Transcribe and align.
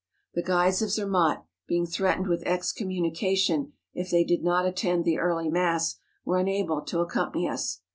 The 0.33 0.41
guides 0.41 0.81
of 0.81 0.89
Zermatt, 0.89 1.43
being 1.67 1.85
threat¬ 1.85 2.17
ened 2.17 2.27
with 2.27 2.41
excommunication 2.43 3.73
if 3.93 4.09
they 4.09 4.23
did 4.23 4.43
not 4.43 4.65
attend 4.65 5.05
the 5.05 5.19
early 5.19 5.51
mass, 5.51 5.99
were 6.25 6.39
unable 6.39 6.81
to 6.81 7.01
accompany 7.01 7.47
us. 7.47 7.81